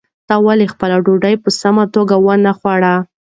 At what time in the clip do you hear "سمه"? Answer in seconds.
1.61-1.83